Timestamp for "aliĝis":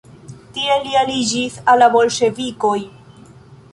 1.01-1.59